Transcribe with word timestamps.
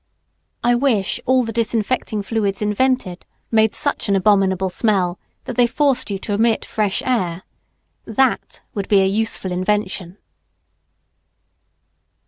I 0.63 0.73
wish 0.73 1.19
all 1.27 1.43
the 1.43 1.51
disinfecting 1.53 2.23
fluids 2.23 2.59
invented 2.59 3.23
made 3.51 3.75
such 3.75 4.09
an 4.09 4.15
"abominable 4.15 4.71
smell" 4.71 5.19
that 5.43 5.57
they 5.57 5.67
forced 5.67 6.09
you 6.09 6.17
to 6.17 6.33
admit 6.33 6.65
fresh 6.65 7.03
air. 7.05 7.43
That 8.05 8.63
would 8.73 8.87
be 8.87 9.01
a 9.03 9.05
useful 9.05 9.51
invention. 9.51 10.17